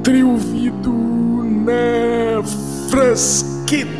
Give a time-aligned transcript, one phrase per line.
[0.00, 0.90] entre ouvido
[1.44, 2.42] na
[2.88, 3.90] frasqueta.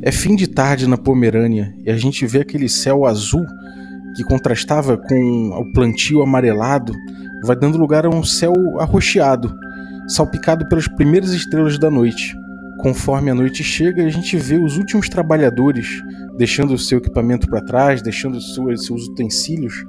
[0.00, 3.44] É fim de tarde na Pomerânia e a gente vê aquele céu azul
[4.14, 6.92] que contrastava com o plantio amarelado,
[7.42, 9.52] vai dando lugar a um céu arroxeado,
[10.06, 12.36] salpicado pelas primeiras estrelas da noite.
[12.78, 16.00] Conforme a noite chega, a gente vê os últimos trabalhadores
[16.36, 19.84] deixando o seu equipamento para trás, deixando seus, seus utensílios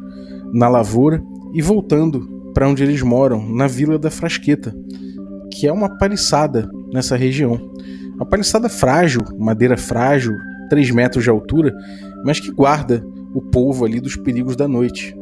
[0.51, 4.75] na lavoura e voltando para onde eles moram, na Vila da Frasqueta,
[5.51, 7.59] que é uma paliçada nessa região.
[8.15, 10.35] Uma paliçada frágil, madeira frágil,
[10.69, 11.73] 3 metros de altura,
[12.25, 15.15] mas que guarda o povo ali dos perigos da noite.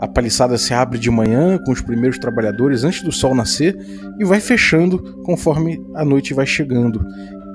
[0.00, 3.76] A paliçada se abre de manhã com os primeiros trabalhadores antes do sol nascer
[4.18, 7.04] e vai fechando conforme a noite vai chegando.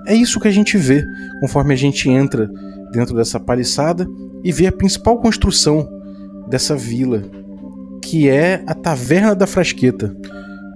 [0.06, 1.04] É isso que a gente vê
[1.42, 2.48] conforme a gente entra
[2.92, 4.08] dentro dessa paliçada
[4.44, 5.90] e vê a principal construção
[6.48, 7.24] dessa vila,
[8.00, 10.16] que é a Taverna da Frasqueta,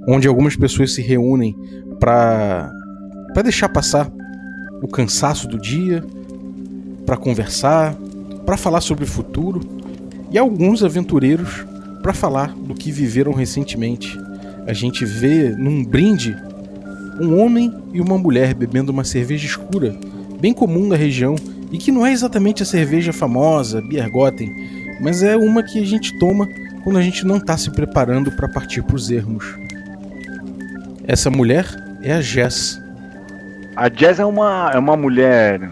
[0.08, 1.56] onde algumas pessoas se reúnem
[2.00, 2.72] para
[3.31, 4.12] para deixar passar
[4.81, 6.03] o cansaço do dia,
[7.06, 7.95] para conversar,
[8.44, 9.78] para falar sobre o futuro
[10.31, 11.66] e alguns aventureiros
[12.02, 14.17] para falar do que viveram recentemente.
[14.67, 16.35] A gente vê num brinde
[17.19, 19.95] um homem e uma mulher bebendo uma cerveja escura,
[20.39, 21.35] bem comum na região
[21.72, 24.50] e que não é exatamente a cerveja famosa, Biergotten,
[25.02, 26.47] mas é uma que a gente toma
[26.83, 29.45] quando a gente não está se preparando para partir para os ermos.
[31.05, 31.66] Essa mulher
[32.02, 32.80] é a Jess.
[33.75, 35.69] A Jess é uma, é uma mulher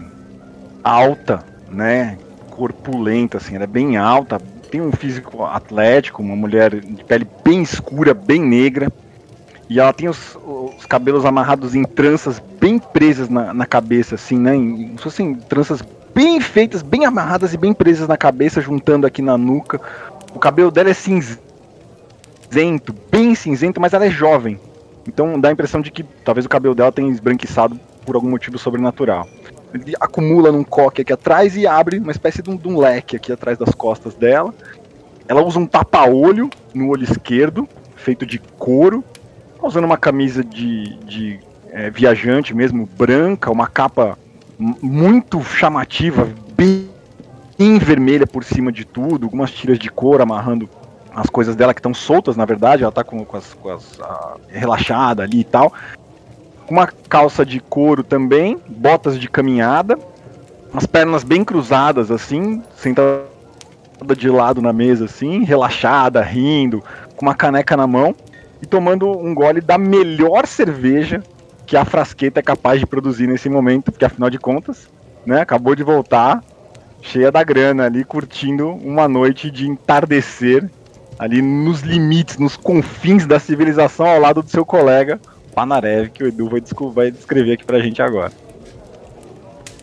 [0.84, 2.18] alta, né?
[2.58, 7.62] Corpulenta, assim, ela é bem alta, tem um físico atlético, uma mulher de pele bem
[7.62, 8.92] escura, bem negra.
[9.70, 14.36] E ela tem os, os cabelos amarrados em tranças bem presas na, na cabeça, assim,
[14.36, 14.56] né?
[14.56, 19.22] Em, se fossem tranças bem feitas, bem amarradas e bem presas na cabeça, juntando aqui
[19.22, 19.80] na nuca.
[20.34, 21.38] O cabelo dela é cinzento,
[23.08, 24.58] bem cinzento, mas ela é jovem.
[25.06, 28.58] Então dá a impressão de que talvez o cabelo dela tenha esbranquiçado por algum motivo
[28.58, 29.28] sobrenatural.
[29.72, 33.16] Ele acumula num coque aqui atrás e abre uma espécie de um, de um leque
[33.16, 34.54] aqui atrás das costas dela.
[35.26, 39.04] Ela usa um tapa-olho no olho esquerdo, feito de couro,
[39.62, 41.40] usando uma camisa de, de
[41.70, 44.18] é, viajante mesmo, branca, uma capa
[44.58, 46.88] muito chamativa, bem,
[47.58, 50.68] bem vermelha por cima de tudo, algumas tiras de couro amarrando
[51.14, 54.00] as coisas dela que estão soltas, na verdade, ela tá com, com as, com as
[54.00, 55.72] a, relaxada ali e tal
[56.74, 59.98] uma calça de couro também, botas de caminhada,
[60.72, 63.24] as pernas bem cruzadas assim, sentada
[64.16, 66.82] de lado na mesa assim, relaxada, rindo,
[67.16, 68.14] com uma caneca na mão
[68.60, 71.22] e tomando um gole da melhor cerveja
[71.66, 74.88] que a Frasqueta é capaz de produzir nesse momento, porque afinal de contas,
[75.26, 76.42] né, acabou de voltar,
[77.02, 80.68] cheia da grana ali, curtindo uma noite de entardecer
[81.18, 85.20] ali nos limites, nos confins da civilização ao lado do seu colega,
[85.58, 88.30] Panarev que o Edu vai, vai descrever aqui pra gente agora.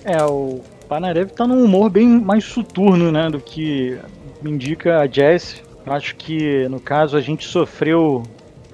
[0.05, 3.99] É, o Panarev tá num humor bem mais soturno, né, do que
[4.41, 5.61] me indica a Jess.
[5.85, 8.23] Acho que, no caso, a gente sofreu,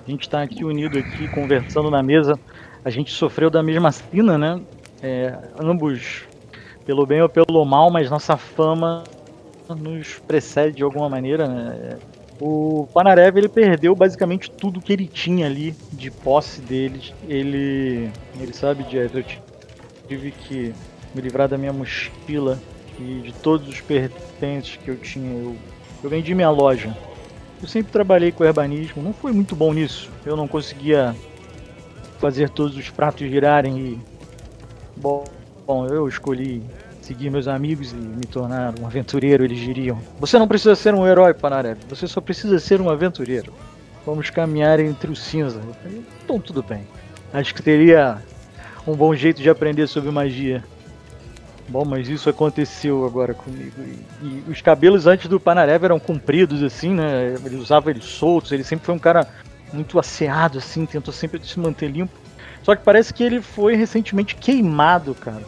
[0.06, 2.40] a gente tá aqui unido aqui, conversando na mesa,
[2.86, 4.62] a gente sofreu da mesma sina, né,
[5.02, 6.26] é, ambos
[6.86, 9.04] pelo bem ou pelo mal, mas nossa fama
[9.76, 11.98] nos precede de alguma maneira, né,
[12.42, 17.14] o Panarev ele perdeu basicamente tudo que ele tinha ali de posse dele.
[17.28, 18.10] Ele,
[18.40, 19.24] ele sabe, Jeff, eu
[20.08, 20.74] tive que
[21.14, 22.58] me livrar da minha mochila
[23.00, 25.32] e de todos os pertences que eu tinha.
[25.32, 25.56] Eu,
[26.04, 26.98] eu vendi minha loja.
[27.62, 30.10] Eu sempre trabalhei com urbanismo, não fui muito bom nisso.
[30.26, 31.16] Eu não conseguia
[32.18, 34.00] fazer todos os pratos girarem e.
[34.98, 35.26] Bom,
[35.68, 36.64] bom eu escolhi
[37.12, 40.00] seguir meus amigos e me tornar um aventureiro, eles diriam.
[40.18, 43.54] Você não precisa ser um herói, Panarev, você só precisa ser um aventureiro.
[44.06, 45.60] Vamos caminhar entre o cinza.
[46.24, 46.88] Então tudo bem.
[47.34, 48.18] Acho que teria
[48.88, 50.64] um bom jeito de aprender sobre magia.
[51.68, 53.74] Bom, mas isso aconteceu agora comigo.
[54.22, 57.36] E, e os cabelos antes do Panarev eram compridos, assim, né?
[57.46, 59.28] Ele usava eles soltos, ele sempre foi um cara
[59.74, 62.14] muito asseado, assim, tentou sempre se manter limpo.
[62.64, 65.44] Só que parece que ele foi recentemente queimado, cara.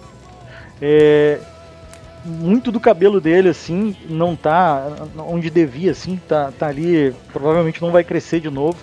[0.82, 1.40] É,
[2.24, 4.88] muito do cabelo dele, assim, não tá
[5.18, 8.78] onde devia, assim, tá, tá ali, provavelmente não vai crescer de novo.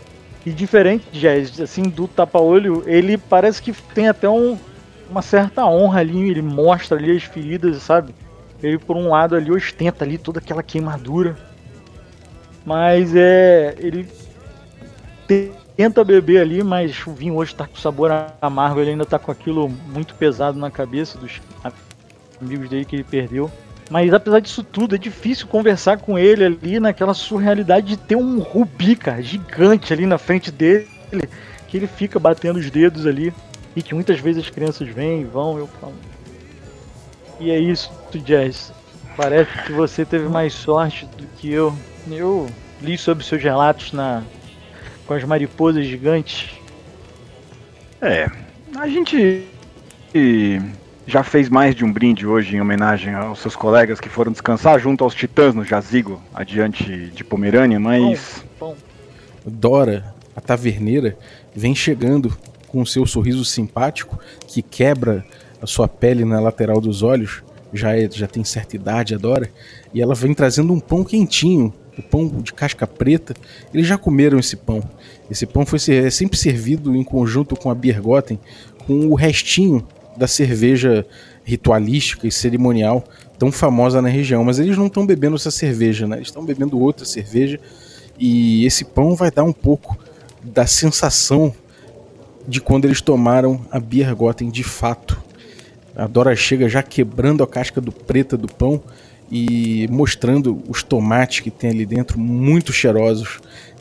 [0.45, 4.59] E diferente, Jazz, assim, do tapa-olho, ele parece que tem até um,
[5.09, 8.15] uma certa honra ali, ele mostra ali as feridas, sabe?
[8.63, 11.37] Ele, por um lado, ali ostenta ali toda aquela queimadura.
[12.65, 13.75] Mas é.
[13.79, 14.07] Ele
[15.77, 18.11] tenta beber ali, mas o vinho hoje tá com sabor
[18.41, 21.41] amargo, ele ainda tá com aquilo muito pesado na cabeça dos
[22.41, 23.51] amigos dele que ele perdeu.
[23.91, 28.39] Mas apesar disso tudo, é difícil conversar com ele ali naquela surrealidade de ter um
[28.39, 30.89] rubi, cara, gigante ali na frente dele,
[31.67, 33.35] que ele fica batendo os dedos ali
[33.75, 35.95] e que muitas vezes as crianças vêm e vão, eu falo.
[37.41, 38.73] E é isso, Jazz.
[39.17, 41.75] Parece que você teve mais sorte do que eu.
[42.09, 42.49] Eu
[42.81, 44.23] li sobre seus relatos na
[45.07, 46.51] com as mariposas gigantes.
[48.01, 48.31] É,
[48.77, 49.45] a gente
[51.11, 54.79] já fez mais de um brinde hoje em homenagem aos seus colegas que foram descansar
[54.79, 58.45] junto aos titãs no jazigo adiante de Pomerânia, mas.
[58.59, 58.77] Bom,
[59.45, 61.17] Dora, a taverneira,
[61.55, 62.37] vem chegando
[62.69, 65.25] com o seu sorriso simpático que quebra
[65.61, 67.43] a sua pele na lateral dos olhos.
[67.73, 69.51] Já, é, já tem certa idade, a Dora.
[69.95, 73.35] E ela vem trazendo um pão quentinho, o pão de casca preta.
[73.73, 74.83] Eles já comeram esse pão.
[75.31, 78.39] Esse pão foi ser- é sempre servido em conjunto com a Biergotten,
[78.87, 79.87] com o restinho
[80.21, 81.07] da cerveja
[81.43, 83.03] ritualística e cerimonial
[83.39, 84.45] tão famosa na região.
[84.45, 86.17] Mas eles não estão bebendo essa cerveja, né?
[86.17, 87.59] Eles estão bebendo outra cerveja.
[88.19, 89.97] E esse pão vai dar um pouco
[90.45, 91.55] da sensação
[92.47, 95.19] de quando eles tomaram a Biergotten de fato.
[95.97, 98.83] A Dora chega já quebrando a casca do preta do pão
[99.33, 103.41] e mostrando os tomates que tem ali dentro, muito cheirosos.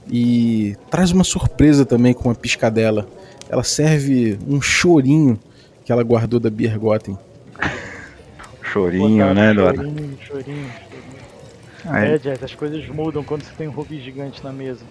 [0.09, 3.05] E traz uma surpresa também com a piscadela.
[3.49, 5.37] Ela serve um chorinho
[5.89, 7.17] que ela guardou da Biergotten.
[8.61, 9.75] Chorinho, né, Dora?
[9.77, 10.69] Chorinho, chorinho,
[11.81, 12.05] chorinho.
[12.05, 14.85] É, Jazz, as coisas mudam quando você tem um rubi gigante na mesa.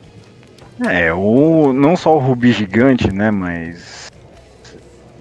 [0.85, 4.11] É, o, não só o Rubi gigante, né, mas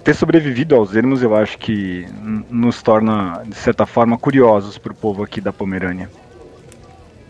[0.02, 2.06] ter sobrevivido aos ermos eu acho que
[2.50, 6.10] nos torna, de certa forma, curiosos pro povo aqui da Pomerânia.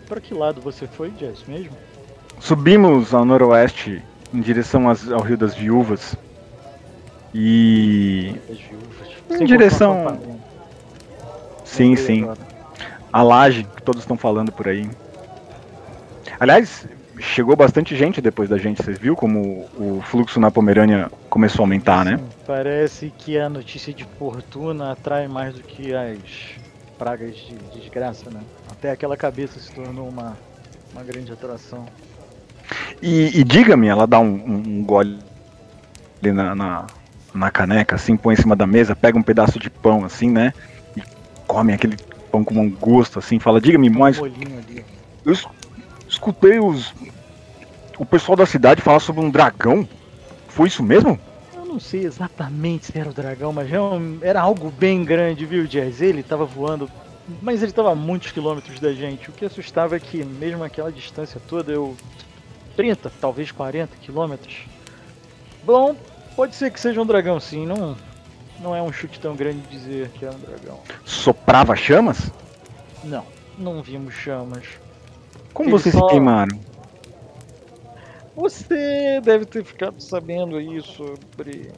[0.09, 1.73] Pra que lado você foi, Jazz, mesmo?
[2.41, 4.03] Subimos ao noroeste
[4.33, 6.17] em direção às- ao Rio das Viúvas
[7.35, 8.35] e...
[9.31, 10.19] Em direção-.
[11.65, 12.27] Sim, sim,
[13.13, 14.89] a laje que todos estão falando por aí.
[16.41, 16.87] Aliás,
[17.19, 21.65] chegou bastante gente depois da gente, vocês viram como o fluxo na Pomerânia começou a
[21.65, 22.17] aumentar, né?
[22.17, 26.19] Sim, Parece que a notícia de fortuna atrai mais do que as
[26.99, 28.41] pragas de desgraça, né?
[28.71, 30.37] Até aquela cabeça se tornou uma,
[30.93, 31.87] uma grande atração.
[33.03, 35.19] E, e diga-me, ela dá um, um, um gole
[36.23, 36.87] ali na, na,
[37.35, 40.53] na caneca, assim, põe em cima da mesa, pega um pedaço de pão, assim, né?
[40.97, 41.03] E
[41.47, 41.97] come aquele
[42.31, 44.85] pão com um gosto, assim, fala, diga-me, Um ali.
[45.25, 45.47] eu es-
[46.09, 46.95] escutei os.
[47.99, 49.89] O pessoal da cidade falar sobre um dragão.
[50.49, 51.19] Foi isso mesmo?
[51.55, 53.77] Eu não sei exatamente se era o dragão, mas é
[54.23, 56.01] era algo bem grande, viu, Jazz?
[56.01, 56.91] Ele tava voando,
[57.43, 59.29] mas ele tava a muitos quilômetros da gente.
[59.29, 61.97] O que assustava é que, mesmo aquela distância toda, eu.
[62.77, 64.55] 30, talvez 40 quilômetros.
[65.65, 65.97] Bom,
[66.39, 67.67] pode ser que seja um dragão, sim.
[67.67, 67.97] Não,
[68.61, 70.79] não é um chute tão grande dizer que é um dragão.
[71.05, 72.31] Soprava chamas?
[73.03, 73.25] Não,
[73.59, 74.63] não vimos chamas.
[75.53, 76.57] Como Ele vocês só- se queimaram?
[78.37, 81.73] Você deve ter ficado sabendo aí sobre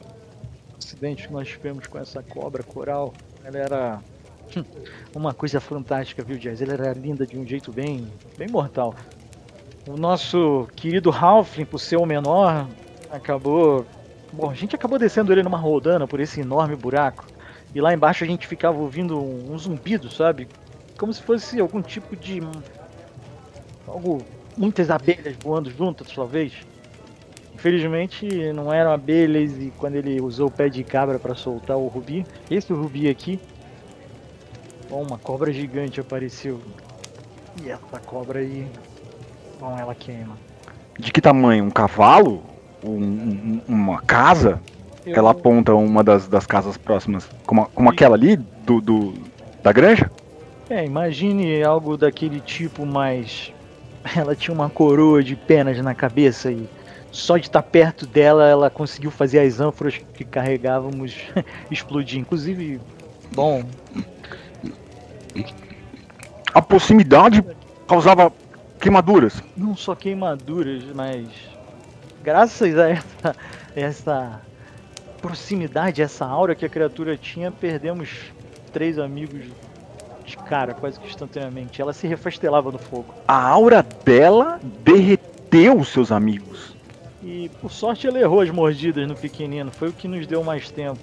[0.71, 3.15] o acidente que nós tivemos com essa cobra coral.
[3.43, 3.99] Ela era
[4.55, 4.63] hum,
[5.15, 6.61] uma coisa fantástica, viu, Jazz?
[6.61, 8.93] Ela era linda de um jeito bem, bem mortal.
[9.87, 12.67] O nosso querido Halfling, por ser o menor,
[13.09, 13.87] acabou.
[14.33, 17.25] Bom, a gente acabou descendo ele numa rodana por esse enorme buraco.
[17.73, 20.47] E lá embaixo a gente ficava ouvindo um, um zumbido, sabe?
[20.97, 22.41] Como se fosse algum tipo de.
[23.87, 24.23] algo
[24.57, 26.53] muitas abelhas voando juntas, talvez.
[27.53, 31.87] Infelizmente não eram abelhas e quando ele usou o pé de cabra para soltar o
[31.87, 33.39] rubi, esse rubi aqui,
[34.89, 36.59] bom, uma cobra gigante apareceu.
[37.63, 38.67] E essa cobra aí,
[39.59, 40.37] bom, ela queima.
[40.97, 41.65] De que tamanho?
[41.65, 42.50] Um cavalo?
[42.83, 44.59] Um- um- uma casa?
[45.05, 49.13] Eu- Ela aponta uma das, das casas próximas, como, como aquela ali do, do-
[49.63, 50.09] da granja?
[50.69, 53.51] É, imagine algo daquele tipo, mas
[54.15, 56.67] ela tinha uma coroa de penas na cabeça e
[57.11, 61.15] só de estar perto dela ela conseguiu fazer as ânforas que carregávamos
[61.69, 62.19] explodir.
[62.19, 62.79] Inclusive,
[63.35, 63.63] bom,
[66.53, 67.43] A proximidade
[67.87, 68.31] causava
[68.79, 69.41] queimaduras.
[69.55, 71.27] não só queimaduras, mas
[72.23, 73.35] graças a essa,
[73.75, 74.41] essa
[75.21, 78.09] proximidade, essa aura que a criatura tinha, perdemos
[78.73, 79.45] três amigos
[80.25, 81.81] de cara, quase que instantaneamente.
[81.81, 83.13] Ela se refastelava no fogo.
[83.27, 86.75] A aura dela derreteu os seus amigos.
[87.23, 90.71] E por sorte ela errou as mordidas no pequenino, foi o que nos deu mais
[90.71, 90.99] tempo.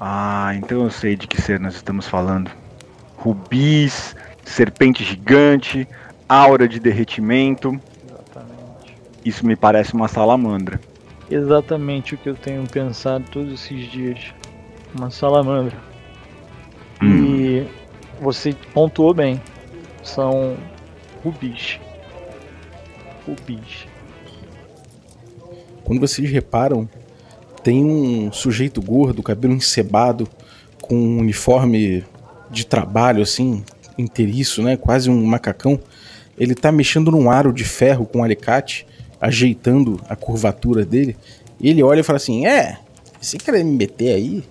[0.00, 2.50] Ah, então eu sei de que ser nós estamos falando.
[3.16, 4.14] Rubis,
[4.44, 5.88] serpente gigante,
[6.28, 7.80] aura de derretimento.
[9.28, 10.80] Isso me parece uma salamandra.
[11.30, 14.32] Exatamente o que eu tenho pensado todos esses dias.
[14.96, 15.76] Uma salamandra.
[17.02, 17.24] Hum.
[17.24, 17.66] E
[18.22, 19.38] Você pontuou bem.
[20.02, 20.56] São
[21.22, 21.78] rubis.
[23.26, 23.86] Rubis.
[25.84, 26.88] Quando vocês reparam,
[27.62, 30.26] tem um sujeito gordo, cabelo encebado,
[30.80, 32.02] com um uniforme
[32.50, 33.62] de trabalho assim,
[33.98, 34.74] inteiriço, né?
[34.74, 35.78] Quase um macacão.
[36.38, 38.86] Ele tá mexendo num aro de ferro com um alicate,
[39.20, 41.16] ajeitando a curvatura dele.
[41.60, 42.78] Ele olha e fala assim: É,
[43.20, 44.44] você quer me meter aí?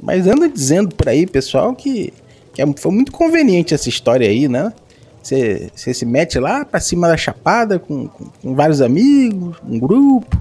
[0.00, 2.12] Mas anda dizendo por aí, pessoal, que,
[2.52, 4.72] que é- foi muito conveniente essa história aí, né?
[5.22, 10.40] Você se mete lá pra cima da chapada com, com, com vários amigos, um grupo.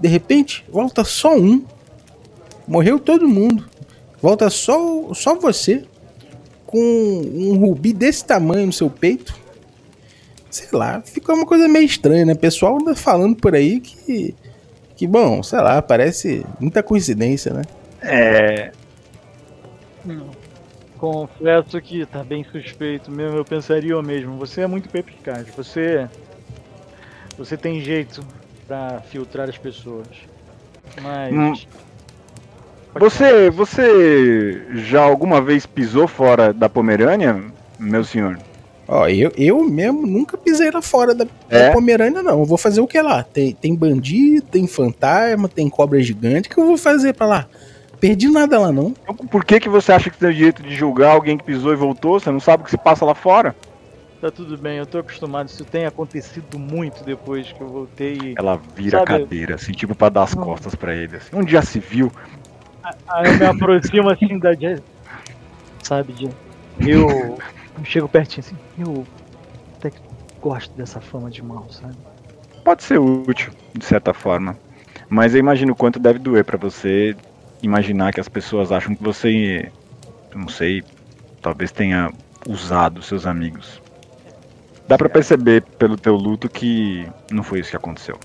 [0.00, 1.62] De repente, volta só um.
[2.66, 3.68] Morreu todo mundo.
[4.22, 5.84] Volta só, só você.
[6.66, 9.37] Com um rubi desse tamanho no seu peito.
[10.50, 12.32] Sei lá, fica uma coisa meio estranha, né?
[12.32, 14.34] O pessoal anda falando por aí que.
[14.96, 17.62] Que bom, sei lá, parece muita coincidência, né?
[18.02, 18.72] É.
[20.98, 24.36] Confesso que tá bem suspeito mesmo, eu pensaria o mesmo.
[24.38, 26.08] Você é muito perspicaz, você.
[27.36, 28.26] Você tem jeito
[28.66, 30.08] pra filtrar as pessoas.
[31.00, 31.32] Mas.
[31.32, 31.54] Hum.
[32.94, 37.40] Você, você já alguma vez pisou fora da Pomerânia,
[37.78, 38.38] meu senhor?
[38.90, 41.66] Ó, eu, eu mesmo nunca pisei lá fora da, É?
[41.68, 42.38] da Pomerânia, não.
[42.40, 43.22] Eu vou fazer o que lá?
[43.22, 46.48] Tem, tem bandido, tem fantasma, tem cobra gigante.
[46.48, 47.46] O que eu vou fazer pra lá?
[48.00, 48.94] Perdi nada lá, não.
[49.02, 51.72] Então, por que, que você acha que tem o direito de julgar alguém que pisou
[51.72, 52.18] e voltou?
[52.18, 53.54] Você não sabe o que se passa lá fora?
[54.20, 55.48] Tá tudo bem, eu tô acostumado.
[55.48, 58.14] Isso tem acontecido muito depois que eu voltei.
[58.14, 61.16] e- Ela vira Sabe- a cadeira, assim, tipo pra dar as costas pra ele.
[61.16, 61.28] Assim.
[61.36, 62.10] Onde já se viu?
[63.08, 64.80] Aí eu me aproximo assim da Jess.
[65.82, 66.34] Sabe, Jess?
[66.80, 67.36] Eu
[67.78, 68.56] eu chego pertinho assim.
[68.78, 69.06] Eu
[69.76, 70.00] até que
[70.40, 71.96] gosto dessa fama de mal, sabe?
[72.64, 74.56] Pode ser útil, de certa forma.
[75.08, 77.16] Mas eu imagino o quanto deve doer pra você
[77.62, 79.70] imaginar que as pessoas acham que você,
[80.34, 80.82] não sei,
[81.40, 82.10] talvez tenha
[82.46, 83.80] usado seus amigos.
[84.86, 88.18] Dá pra perceber pelo teu luto que não foi isso que aconteceu.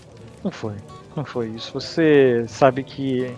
[0.44, 0.76] Não foi,
[1.16, 1.74] não foi isso.
[1.74, 3.34] Você sabe que,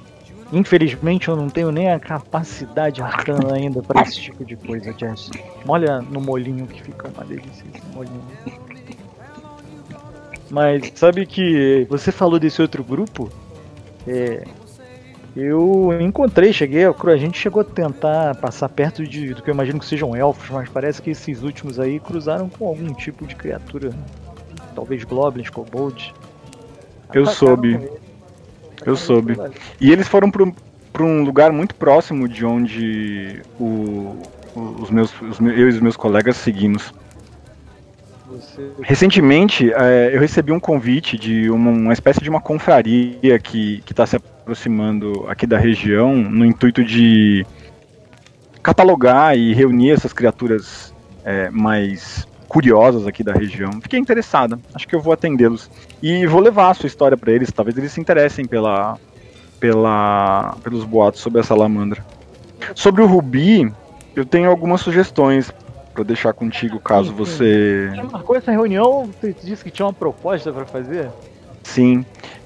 [0.51, 5.31] infelizmente, eu não tenho nem a capacidade arcana ainda pra esse tipo de coisa, Jess.
[5.67, 8.21] Olha no molinho que fica uma delícia esse molinho.
[10.49, 13.29] Mas sabe que você falou desse outro grupo?
[14.07, 14.43] É,
[15.35, 19.53] eu encontrei, cheguei, a a gente chegou a tentar passar perto de, do que eu
[19.53, 23.35] imagino que sejam elfos, mas parece que esses últimos aí cruzaram com algum tipo de
[23.35, 23.91] criatura.
[24.73, 26.13] Talvez goblins, kobolds.
[27.13, 27.89] Eu Atacaram soube.
[28.85, 29.37] Eu Atacaram soube.
[29.79, 30.53] E eles foram pra um-
[30.99, 34.15] um lugar muito próximo de onde o-
[34.81, 36.93] os meus, os meus- eu e os meus colegas seguimos.
[38.81, 44.05] Recentemente, eh, eu recebi um convite de uma, uma espécie de uma confraria que está
[44.05, 47.45] se aproximando aqui da região no intuito de
[48.61, 53.79] catalogar e reunir essas criaturas eh, mais curiosas aqui da região.
[53.81, 55.69] Fiquei interessada, acho que eu vou atendê-los.
[56.01, 58.97] E vou levar a sua história para eles, talvez eles se interessem pela,
[59.59, 62.05] pela, pelos boatos sobre a salamandra.
[62.73, 63.71] Sobre o Rubi,
[64.15, 65.51] eu tenho algumas sugestões
[65.93, 67.17] para deixar contigo caso Sim, sim.
[67.17, 71.09] você Você marcou essa reunião, você disse que tinha uma proposta pra fazer?
[71.63, 72.05] Sim.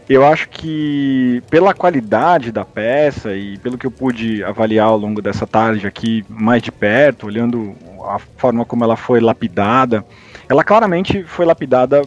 [0.10, 5.22] Eu acho que pela qualidade da peça e pelo que eu pude avaliar ao longo
[5.22, 10.04] dessa tarde aqui mais de perto, olhando a forma como ela foi lapidada,
[10.50, 12.02] ela claramente foi lapidada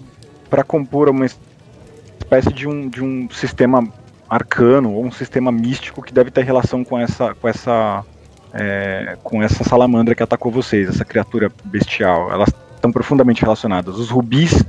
[0.50, 3.86] para compor uma espécie de um, de um sistema
[4.28, 8.04] arcano ou um sistema místico que deve ter relação com essa com essa
[8.52, 12.32] é, com essa salamandra que atacou vocês, essa criatura bestial.
[12.32, 13.96] Elas estão profundamente relacionadas.
[13.96, 14.64] Os rubis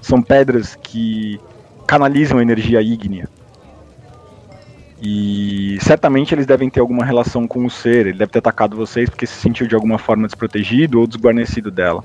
[0.00, 1.40] são pedras que
[1.88, 3.26] canalizam energia ígnea.
[5.00, 8.06] E certamente eles devem ter alguma relação com o ser.
[8.06, 12.04] Ele deve ter atacado vocês porque se sentiu de alguma forma desprotegido ou desguarnecido dela.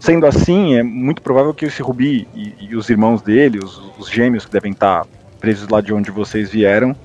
[0.00, 4.10] Sendo assim, é muito provável que esse Rubi e, e os irmãos dele, os, os
[4.10, 5.06] gêmeos que devem estar
[5.38, 6.96] presos lá de onde vocês vieram,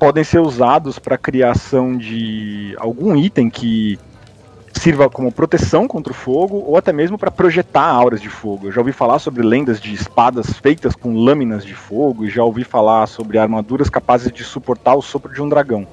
[0.00, 3.96] podem ser usados para a criação de algum item que
[4.82, 8.66] sirva como proteção contra o fogo ou até mesmo para projetar auras de fogo.
[8.66, 12.42] Eu já ouvi falar sobre lendas de espadas feitas com lâminas de fogo e já
[12.42, 15.86] ouvi falar sobre armaduras capazes de suportar o sopro de um dragão.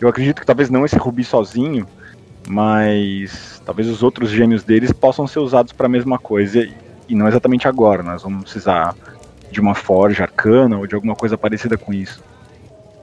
[0.00, 1.84] Eu acredito que talvez não esse rubi sozinho,
[2.46, 6.68] mas talvez os outros gêmeos deles possam ser usados para a mesma coisa
[7.08, 8.00] e, não exatamente agora.
[8.00, 8.94] Nós vamos precisar
[9.50, 12.22] de uma forja arcana ou de alguma coisa parecida com isso.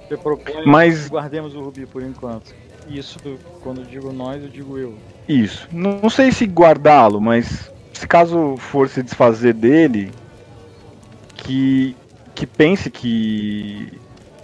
[0.08, 2.56] Você propõe Mas- guardemos o Rubi por enquanto.
[2.90, 3.20] Isso,
[3.62, 4.94] quando digo nós, eu digo eu.
[5.28, 5.68] Isso.
[5.72, 10.12] Não não sei se guardá-lo, mas se caso for se desfazer dele,
[11.36, 11.96] que,
[12.36, 13.92] que pense que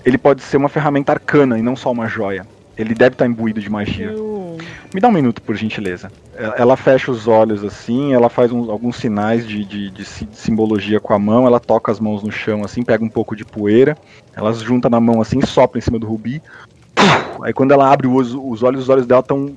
[0.06, 2.46] ele pode ser uma ferramenta arcana e não só uma joia.
[2.76, 4.08] Ele deve estar imbuído de magia.
[4.08, 4.58] Eu
[4.94, 6.12] Me dá um minuto, por gentileza.
[6.36, 10.26] Ela, ela fecha os olhos assim, ela faz uns- alguns sinais de, de- de si-
[10.26, 13.36] de simbologia com a mão, ela toca as mãos no chão assim, pega um pouco
[13.36, 13.96] de poeira,
[14.36, 16.42] elas junta na mão assim, sopra em cima do rubi.
[17.44, 19.56] Aí quando ela abre os, os olhos, os olhos dela estão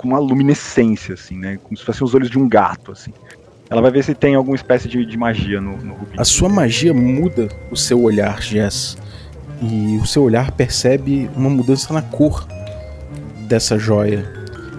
[0.00, 1.58] com uma luminescência, assim, né?
[1.62, 3.12] Como se fossem os olhos de um gato, assim.
[3.68, 6.12] Ela vai ver se tem alguma espécie de, de magia no, no rubi.
[6.16, 8.96] A sua magia muda o seu olhar, Jess.
[9.60, 12.46] E o seu olhar percebe uma mudança na cor
[13.46, 14.26] dessa joia.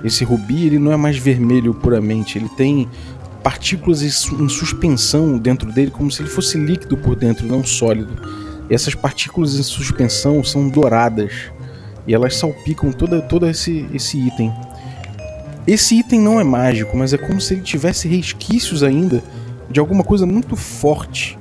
[0.03, 2.89] Esse rubi ele não é mais vermelho puramente, ele tem
[3.43, 7.63] partículas em su- em suspensão dentro dele, como se ele fosse líquido por dentro, não
[7.63, 8.11] sólido.
[8.69, 11.31] E essas partículas em suspensão são douradas
[12.07, 14.51] e elas salpicam toda, todo esse, esse item.
[15.67, 19.23] Esse item não é mágico, mas é como se ele tivesse resquícios ainda
[19.69, 21.37] de alguma coisa muito forte,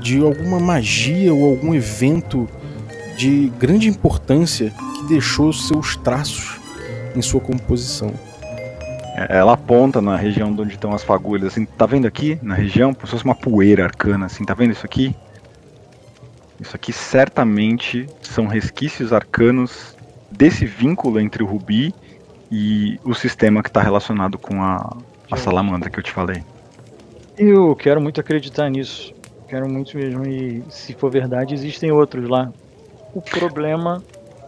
[0.00, 2.48] de alguma magia ou algum evento
[3.16, 6.58] de grande importância que deixou seus traços
[7.14, 8.12] em sua composição.
[9.28, 12.38] Ela aponta na região de onde estão as fagulhas, assim, tá vendo aqui?
[12.40, 15.14] Na região, como se fosse uma poeira arcana, assim, tá vendo isso aqui?
[16.60, 19.96] Isso aqui certamente são resquícios arcanos
[20.30, 21.92] desse vínculo entre o rubi
[22.50, 24.96] e o sistema que está relacionado com a,
[25.30, 26.42] a salamandra que eu te falei.
[27.36, 29.14] Eu quero muito acreditar nisso.
[29.48, 30.26] Quero muito mesmo.
[30.26, 32.52] E se for verdade, existem outros lá.
[33.14, 34.02] O problema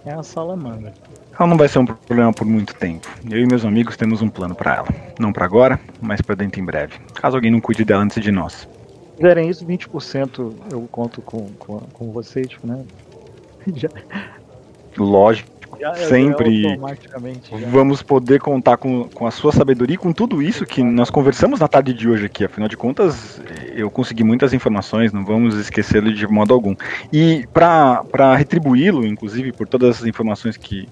[0.04, 0.92] é a salamandra.
[1.38, 3.08] Ela não vai ser um problema por muito tempo.
[3.30, 4.88] Eu e meus amigos temos um plano para ela.
[5.18, 6.98] Não para agora, mas para dentro em breve.
[7.14, 8.68] Caso alguém não cuide dela antes de nós.
[9.16, 12.84] Se fizerem isso, 20% eu conto com, com, com vocês, tipo, né?
[13.74, 13.88] Já,
[14.96, 16.62] Lógico, já é- Sempre.
[16.62, 17.66] já.
[17.68, 21.58] vamos poder contar com, com a sua sabedoria e com tudo isso que nós conversamos
[21.60, 22.44] na tarde de hoje aqui.
[22.44, 23.40] Afinal de contas,
[23.74, 26.76] eu consegui muitas informações, não vamos esquecê-lo de modo algum.
[27.12, 30.86] E para retribuí-lo, inclusive, por todas essas informações que,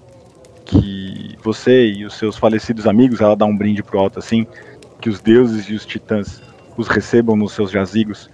[0.65, 4.47] que você e os seus falecidos amigos, ela dá um brinde pro alto assim,
[4.99, 6.41] que os deuses e os titãs
[6.75, 8.29] os recebam nos seus jazigos.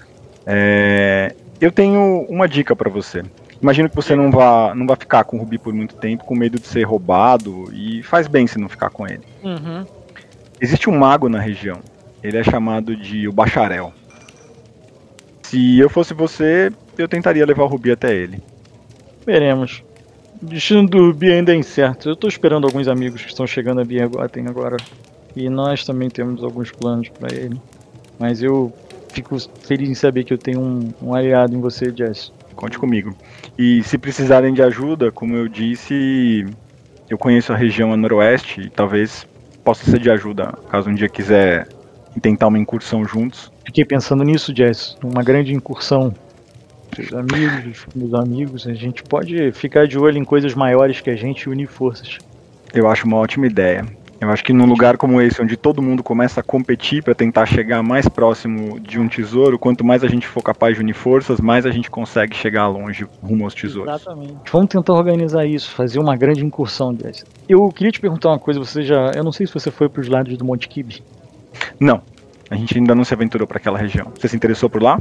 [0.45, 3.23] É, eu tenho uma dica para você.
[3.61, 6.35] Imagino que você não vá, não vá ficar com o Rubi por muito tempo, com
[6.35, 9.23] medo de ser roubado, e faz bem se não ficar com ele.
[9.43, 9.85] Uhum.
[10.59, 11.79] Existe um mago na região.
[12.21, 13.93] Ele é chamado de o Bacharel.
[15.43, 18.41] Se eu fosse você, eu tentaria levar o Rubi até ele.
[19.25, 19.83] Veremos.
[20.41, 22.09] O destino do Rubi ainda é incerto.
[22.09, 24.77] Eu tô esperando alguns amigos que estão chegando a Biergoten agora.
[25.35, 27.59] E nós também temos alguns planos para ele.
[28.17, 28.73] Mas eu
[29.09, 32.31] fico feliz em saber que eu tenho um, um aliado em você, Jess.
[32.65, 33.15] Conte comigo.
[33.59, 36.47] E se precisarem de ajuda, como eu disse,
[37.07, 39.27] eu conheço a região a noroeste e talvez
[39.63, 41.67] possa ser de ajuda caso um dia quiser
[42.19, 43.51] tentar uma incursão juntos.
[43.67, 44.97] Fiquei pensando nisso, Jess.
[45.03, 46.11] Uma grande incursão.
[46.95, 48.65] Seus amigos, meus amigos.
[48.65, 52.17] A gente pode ficar de olho em coisas maiores que a gente e unir forças.
[52.73, 53.85] Eu acho uma ótima ideia.
[54.25, 57.45] Eu acho que num lugar como esse, onde todo mundo começa a competir para tentar
[57.45, 61.39] chegar mais próximo de um tesouro, quanto mais a gente for capaz de unir forças,
[61.39, 63.93] mais a gente consegue chegar longe rumo aos tesouros.
[63.93, 64.51] Exatamente.
[64.51, 67.23] Vamos tentar organizar isso, fazer uma grande incursão, Jess.
[67.47, 68.59] Eu queria te perguntar uma coisa.
[68.59, 69.11] Você já.
[69.15, 71.03] Eu não sei se você foi para os lados do Monte Kibe.
[71.79, 72.01] Não,
[72.49, 74.11] a gente ainda não se aventurou para aquela região.
[74.19, 74.99] Você se interessou por lá?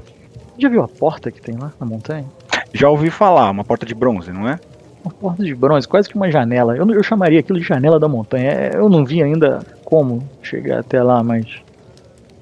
[0.59, 2.27] Já viu a porta que tem lá na montanha?
[2.75, 4.61] Já ouvi falar, uma porta de bronze, não é?
[5.05, 6.77] Uma porta de bronze, quase que uma janela.
[6.77, 8.51] Eu, eu chamaria aquilo de janela da montanha.
[8.51, 11.45] É, Eu não vi ainda como chegar até lá, mas.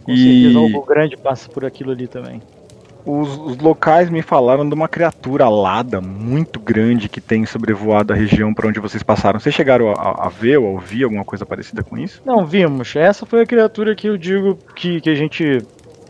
[0.05, 2.40] Com E- certeza algo grande passa por aquilo ali também.
[3.05, 8.16] Os, os locais me falaram de uma criatura alada muito grande que tem sobrevoado a
[8.16, 9.40] região para onde vocês passaram.
[9.40, 12.22] Vocês chegaram a, a ver ou a ouvir alguma coisa parecida com isso?
[12.25, 12.94] Não, vimos.
[12.94, 15.59] Essa foi a criatura que eu digo que, que a gente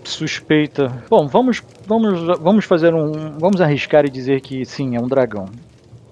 [0.05, 0.93] suspeita.
[1.09, 3.39] Bom, vamos, vamos, vamos fazer um.
[3.39, 5.47] Vamos arriscar e dizer que sim, é um dragão.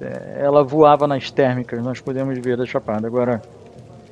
[0.01, 3.07] É, ela voava nas térmicas, nós podemos ver da chapada.
[3.07, 3.43] Agora,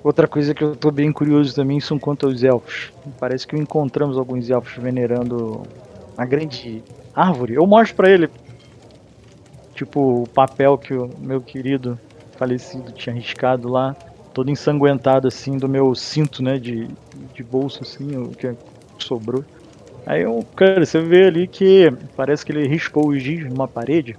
[0.04, 2.92] outra coisa que eu tô bem curioso também são quanto aos elfos.
[3.18, 5.62] Parece que encontramos alguns elfos venerando
[6.16, 6.82] uma grande
[7.14, 7.54] árvore.
[7.54, 8.28] Eu mostro pra ele,
[9.74, 11.98] tipo, o papel que o meu querido
[12.36, 13.96] falecido tinha riscado lá
[14.38, 16.88] todo ensanguentado assim do meu cinto, né, de,
[17.34, 18.54] de bolso assim, o que
[18.96, 19.44] sobrou.
[20.06, 20.22] Aí
[20.54, 24.16] cara, você vê ali que parece que ele riscou o giz numa parede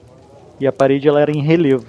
[0.59, 1.85] e a parede ela era em relevo.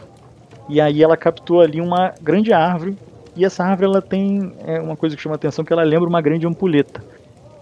[0.68, 2.96] E aí ela captou ali uma grande árvore
[3.36, 6.20] e essa árvore ela tem é, uma coisa que chama atenção que ela lembra uma
[6.20, 7.02] grande ampulheta.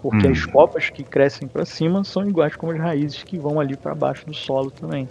[0.01, 0.31] Porque Hum.
[0.31, 3.93] as copas que crescem para cima são iguais como as raízes que vão ali para
[3.93, 5.07] baixo do solo também.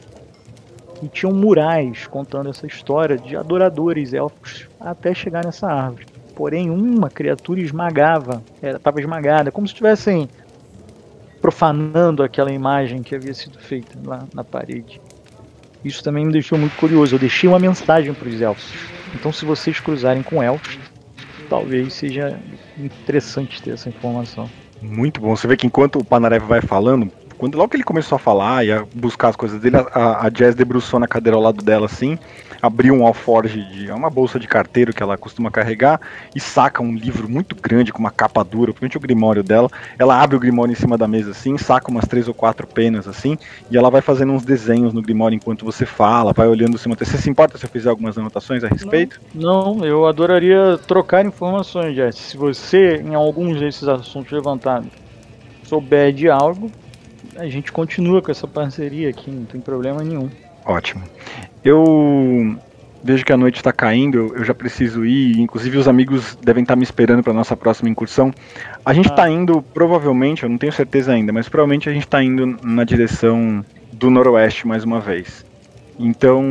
[1.02, 6.06] E tinham murais contando essa história de adoradores elfos até chegar nessa árvore.
[6.34, 10.28] Porém, uma criatura esmagava, estava esmagada, como se estivessem
[11.40, 15.00] profanando aquela imagem que havia sido feita lá na parede.
[15.84, 17.14] Isso também me deixou muito curioso.
[17.14, 18.72] Eu deixei uma mensagem para os elfos.
[19.14, 20.78] Então, se vocês cruzarem com elfos,
[21.48, 22.38] talvez seja
[22.76, 24.48] interessante ter essa informação.
[24.82, 25.34] Muito bom.
[25.34, 28.64] Você vê que enquanto o Panarev vai falando, quando logo que ele começou a falar
[28.66, 31.86] e a buscar as coisas dele, a, a Jazz debruçou na cadeira ao lado dela
[31.86, 32.18] assim,
[32.60, 36.00] abriu um alforge de é uma bolsa de carteiro que ela costuma carregar
[36.34, 39.70] e saca um livro muito grande com uma capa dura, principalmente o grimório dela.
[39.98, 43.06] Ela abre o grimório em cima da mesa assim, saca umas três ou quatro penas
[43.06, 43.38] assim,
[43.70, 46.96] e ela vai fazendo uns desenhos no grimório enquanto você fala, vai olhando cima.
[46.98, 49.20] Você se importa se eu fizer algumas anotações a respeito?
[49.34, 52.16] Não, não eu adoraria trocar informações, Jess.
[52.16, 54.88] Se você, em alguns desses assuntos levantados,
[55.62, 56.70] souber de algo,
[57.36, 60.28] a gente continua com essa parceria aqui, não tem problema nenhum.
[60.64, 61.02] Ótimo.
[61.64, 62.56] Eu
[63.02, 66.76] vejo que a noite está caindo, eu já preciso ir, inclusive os amigos devem estar
[66.76, 68.32] me esperando para nossa próxima incursão.
[68.84, 69.30] A gente está ah.
[69.30, 73.64] indo, provavelmente, eu não tenho certeza ainda, mas provavelmente a gente está indo na direção
[73.92, 75.44] do noroeste mais uma vez.
[75.98, 76.44] Então,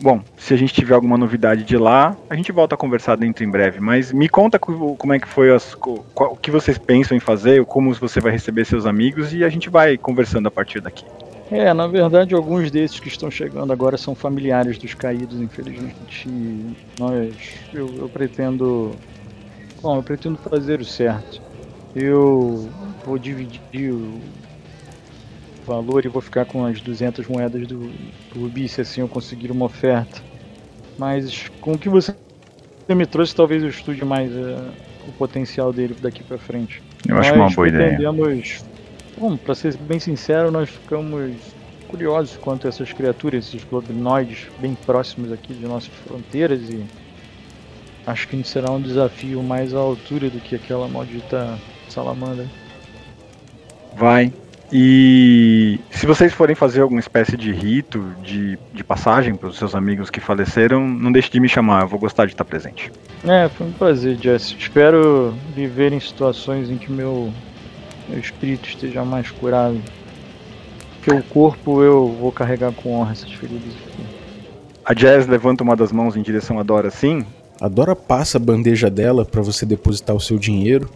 [0.00, 3.44] bom, se a gente tiver alguma novidade de lá, a gente volta a conversar dentro
[3.44, 3.80] em breve.
[3.80, 7.92] Mas me conta como é que foi as, o que vocês pensam em fazer, como
[7.94, 11.04] você vai receber seus amigos e a gente vai conversando a partir daqui.
[11.50, 16.28] É, na verdade, alguns desses que estão chegando agora são familiares dos caídos, infelizmente.
[16.98, 17.34] Nós,
[17.74, 18.92] eu, eu pretendo,
[19.82, 21.42] bom, eu pretendo fazer o certo.
[21.94, 22.68] Eu
[23.04, 24.20] vou dividir o
[25.70, 27.78] valor e vou ficar com as 200 moedas do,
[28.32, 30.20] do Rubi, se assim eu conseguir uma oferta.
[30.98, 32.14] Mas com o que você
[32.88, 34.72] me trouxe, talvez eu estude mais uh,
[35.06, 36.82] o potencial dele daqui para frente.
[37.08, 37.96] Eu acho nós uma boa ideia.
[39.16, 41.36] Bom, para ser bem sincero, nós ficamos
[41.88, 46.84] curiosos quanto a essas criaturas, esses goblinoides bem próximos aqui de nossas fronteiras e
[48.06, 52.46] acho que será um desafio mais à altura do que aquela maldita salamandra.
[53.96, 54.32] Vai,
[54.72, 59.74] e se vocês forem fazer alguma espécie de rito de, de passagem para os seus
[59.74, 62.92] amigos que faleceram, não deixe de me chamar, eu vou gostar de estar presente.
[63.26, 64.54] É, foi um prazer, Jess.
[64.56, 67.32] Espero viver em situações em que meu,
[68.08, 69.80] meu espírito esteja mais curado.
[70.96, 74.04] Porque o corpo eu vou carregar com honra essas feridas aqui.
[74.84, 77.24] A Jazz levanta uma das mãos em direção a Dora assim.
[77.60, 80.88] A Dora passa a bandeja dela para você depositar o seu dinheiro.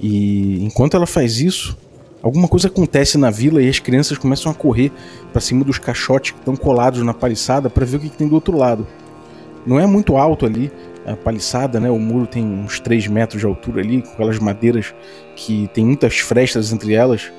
[0.00, 1.76] E enquanto ela faz isso,
[2.22, 4.90] Alguma coisa acontece na vila e as crianças começam a correr
[5.32, 8.26] para cima dos caixotes que estão colados na paliçada para ver o que, que, tem
[8.26, 8.86] do outro lado.
[9.64, 10.72] Não é muito alto ali
[11.06, 11.90] a paliçada, né?
[11.90, 14.94] O muro tem uns 3 metros de altura ali, com aquelas madeiras
[15.36, 17.30] que tem muitas frestas entre elas.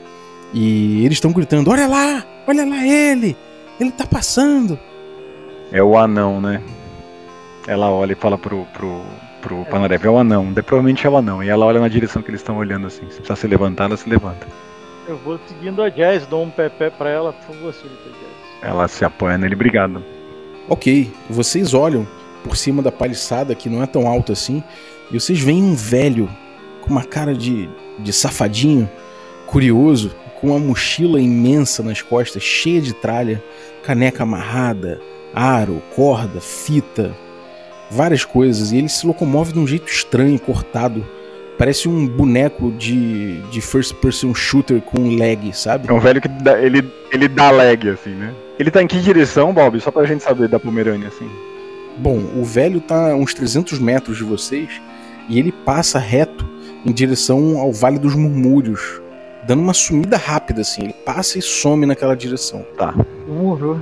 [0.54, 2.26] E eles estão gritando: Olha lá!
[2.48, 3.36] Olha lá ele!
[3.80, 4.80] Ele tá passando!
[5.72, 6.62] É o anão, né?
[7.68, 9.02] Ela olha e fala pro, pro,
[9.42, 11.44] pro Panarev: É o anão, provavelmente é o anão.
[11.44, 13.02] E ela olha na direção que eles estão olhando assim.
[13.10, 14.48] Se precisar se levantar, ela se levanta.
[15.10, 18.62] Eu vou seguindo a Jazz, dou um pé pra ela, por favor, senhorita Jazz.
[18.62, 20.04] Ela se apoia nele, obrigado.
[20.68, 22.08] Ok, vocês olham
[22.44, 24.64] por cima da paliçada, que não é tão alta assim,
[25.10, 26.30] e vocês veem um velho
[26.82, 27.68] com uma cara de,
[27.98, 28.88] de safadinho,
[29.48, 33.44] curioso, com uma mochila imensa nas costas, cheia de tralha,
[33.82, 35.02] caneca amarrada,
[35.34, 37.18] aro, corda, fita,
[37.90, 41.04] várias coisas, e ele se locomove de um jeito estranho, cortado
[41.60, 45.90] Parece um boneco de, de first person shooter com lag, sabe?
[45.90, 48.34] É um velho que dá, ele, ele dá lag, assim, né?
[48.58, 49.78] Ele tá em que direção, Bob?
[49.82, 51.30] Só pra gente saber da Pomerânia, assim.
[51.98, 54.70] Bom, o velho tá a uns 300 metros de vocês
[55.28, 56.48] e ele passa reto
[56.86, 59.02] em direção ao Vale dos Murmúrios,
[59.46, 60.86] dando uma sumida rápida, assim.
[60.86, 62.66] Ele passa e some naquela direção.
[62.78, 62.96] Tá.
[63.28, 63.82] Uhum.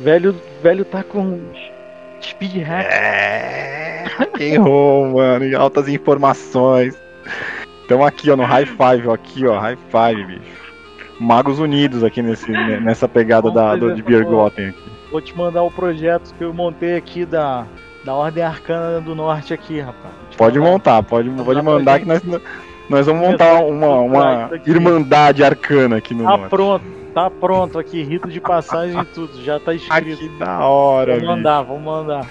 [0.00, 1.40] Velho, velho tá com
[2.20, 2.86] Speed hack.
[2.90, 4.04] É.
[4.38, 5.44] Errou, mano.
[5.44, 6.96] E altas informações.
[7.84, 10.60] Então aqui, ó, no high five, ó, aqui, ó, high five, bicho.
[11.18, 14.90] Magos Unidos aqui nesse, nessa pegada da, do, de Birgotten aqui.
[15.10, 17.66] Vou te mandar o projeto que eu montei aqui da,
[18.04, 20.14] da Ordem Arcana do Norte aqui, rapaz.
[20.36, 20.70] Pode mandar.
[20.70, 22.22] montar, pode, pode mandar que nós,
[22.88, 26.48] nós vamos montar uma, uma irmandade arcana aqui no tá Norte.
[26.48, 30.18] pronto, tá pronto aqui, rito de passagem e tudo, já tá escrito.
[30.18, 32.30] Que da hora, Vamos mandar, vamos mandar.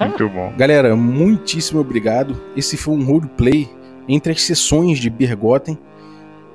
[0.00, 0.52] Muito bom.
[0.56, 2.40] Galera, muitíssimo obrigado.
[2.56, 3.68] Esse foi um roleplay
[4.08, 5.78] entre as sessões de Bergotten,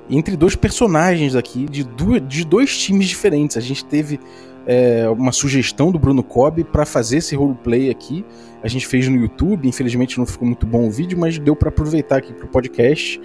[0.08, 3.56] entre dois personagens aqui, de, duas, de dois times diferentes.
[3.56, 4.18] A gente teve
[4.66, 8.24] é, uma sugestão do Bruno Cobb para fazer esse roleplay aqui.
[8.62, 11.70] A gente fez no YouTube, infelizmente não ficou muito bom o vídeo, mas deu para
[11.70, 13.20] aproveitar aqui pro podcast.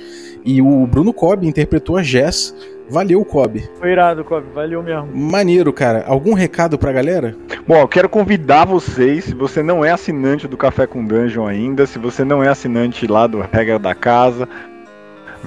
[0.46, 2.56] E o Bruno Cobb interpretou a Jess.
[2.90, 3.68] Valeu, Cobb.
[3.80, 4.46] Foi irado, Cobb.
[4.54, 5.10] Valeu mesmo.
[5.14, 6.04] Maneiro, cara.
[6.08, 7.36] Algum recado pra galera?
[7.68, 11.86] Bom, eu quero convidar vocês, se você não é assinante do Café com Dungeon ainda,
[11.86, 14.48] se você não é assinante lá do Regra da Casa,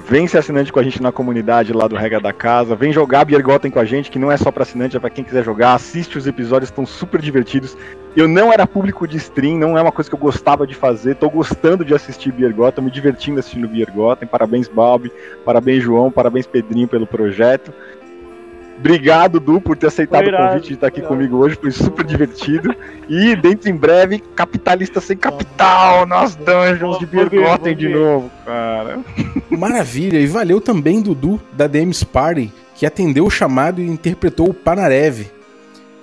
[0.07, 2.77] Vem ser assinante com a gente na comunidade lá do Regra da Casa.
[2.77, 5.25] Vem jogar Biergotten com a gente, que não é só para assinante, é para quem
[5.25, 5.75] quiser jogar.
[5.75, 7.77] Assiste os episódios, estão super divertidos.
[8.19, 11.15] Eu não era público de stream, não é uma coisa que eu gostava de fazer.
[11.15, 14.27] Tô gostando de assistir Beer Gotham, me divertindo assistindo Beer Gotham.
[14.27, 15.13] Parabéns, Balbi.
[15.45, 16.11] Parabéns, João.
[16.11, 17.73] Parabéns, Pedrinho, pelo projeto.
[18.77, 21.15] Obrigado, Du, por ter aceitado irado, o convite de estar aqui irado.
[21.15, 21.57] comigo hoje.
[21.61, 22.75] Foi super divertido.
[23.09, 28.99] E dentro em breve, Capitalista Sem Capital, nas dungeons de vamos de novo, cara.
[29.49, 34.55] Maravilha, e valeu também Dudu da DMs Party, que atendeu o chamado e interpretou o
[34.55, 35.38] Panarev.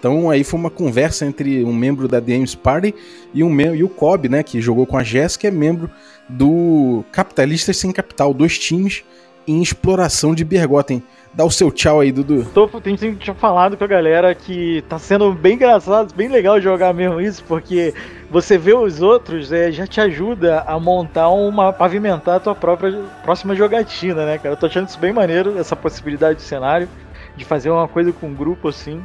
[0.05, 2.93] Então aí foi uma conversa entre um membro da DMs Party
[3.33, 5.89] e, um e o Cobb, né, que jogou com a Jess, que é membro
[6.29, 9.03] do Capitalistas Sem Capital, dois times
[9.47, 11.01] em exploração de Bergotten.
[11.33, 12.45] Dá o seu tchau aí, Dudu.
[12.53, 16.93] Tô, tem, tinha falado com a galera que tá sendo bem engraçado, bem legal jogar
[16.93, 17.91] mesmo isso, porque
[18.29, 21.73] você vê os outros, é, já te ajuda a montar uma.
[21.73, 22.91] pavimentar a tua própria
[23.23, 24.53] próxima jogatina, né, cara?
[24.53, 26.87] Eu tô achando isso bem maneiro, essa possibilidade de cenário,
[27.35, 29.01] de fazer uma coisa com um grupo assim.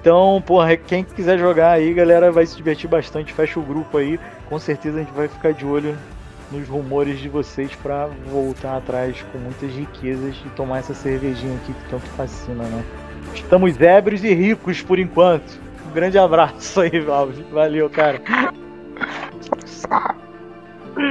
[0.00, 3.32] Então, porra, quem quiser jogar aí, galera, vai se divertir bastante.
[3.32, 4.18] Fecha o grupo aí.
[4.48, 5.96] Com certeza a gente vai ficar de olho
[6.50, 11.72] nos rumores de vocês pra voltar atrás com muitas riquezas e tomar essa cervejinha aqui
[11.72, 12.84] que tanto fascina, né?
[13.34, 15.58] Estamos ébrios e ricos por enquanto.
[15.88, 17.44] Um grande abraço aí, Valve.
[17.52, 18.20] Valeu, cara.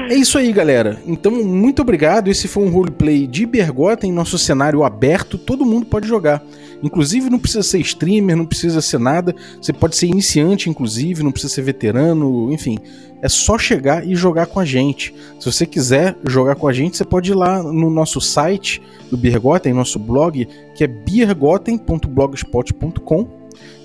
[0.10, 1.00] É isso aí, galera.
[1.06, 2.30] Então, muito obrigado.
[2.30, 6.42] Esse foi um roleplay de Bergotten, nosso cenário aberto, todo mundo pode jogar.
[6.86, 9.36] Inclusive, não precisa ser streamer, não precisa ser nada.
[9.60, 12.78] Você pode ser iniciante, inclusive, não precisa ser veterano, enfim.
[13.24, 15.12] É só chegar e jogar com a gente.
[15.40, 19.18] Se você quiser jogar com a gente, você pode ir lá no nosso site do
[19.18, 23.28] Bergotten, nosso blog, que é bergotten.blogspot.com.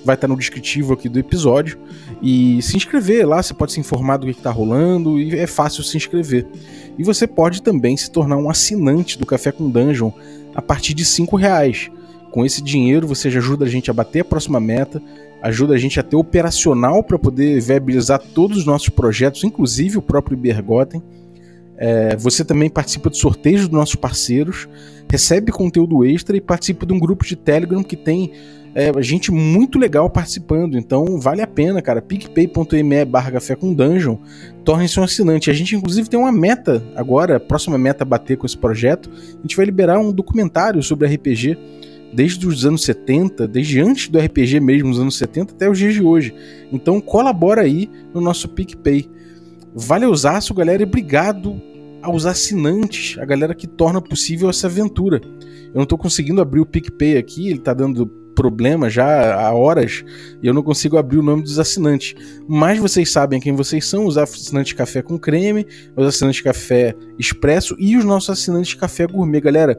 [0.04, 1.78] Vai estar no descritivo aqui do episódio.
[2.20, 5.82] E se inscrever lá, você pode se informar do que está rolando e é fácil
[5.82, 6.46] se inscrever.
[6.98, 10.12] E você pode também se tornar um assinante do Café com Dungeon
[10.54, 11.90] a partir de R$ reais.
[12.30, 15.02] Com esse dinheiro você já ajuda a gente a bater a próxima meta,
[15.42, 20.02] ajuda a gente a ter operacional para poder viabilizar todos os nossos projetos, inclusive o
[20.02, 21.02] próprio Bergotten.
[21.76, 24.68] É, você também participa de sorteios dos nossos parceiros,
[25.10, 28.32] recebe conteúdo extra e participa de um grupo de Telegram que tem
[28.74, 30.76] é, gente muito legal participando.
[30.76, 32.00] Então vale a pena, cara.
[32.00, 34.16] picpay.me barra café com dungeon.
[34.64, 35.50] Torne-se um assinante.
[35.50, 39.10] A gente, inclusive, tem uma meta agora, próxima meta a bater com esse projeto.
[39.38, 41.58] A gente vai liberar um documentário sobre RPG
[42.12, 45.94] desde os anos 70, desde antes do RPG mesmo, nos anos 70 até os dias
[45.94, 46.34] de hoje.
[46.72, 49.08] Então colabora aí no nosso PicPay.
[49.74, 51.60] Valeuzaço, galera, e obrigado
[52.02, 55.20] aos assinantes, a galera que torna possível essa aventura.
[55.72, 60.02] Eu não tô conseguindo abrir o PicPay aqui, ele tá dando problema já há horas
[60.42, 62.14] e eu não consigo abrir o nome dos assinantes.
[62.48, 67.76] Mas vocês sabem quem vocês são: os assinantes Café com Creme, os assinantes Café Expresso
[67.78, 69.40] e os nossos assinantes Café Gourmet.
[69.40, 69.78] Galera,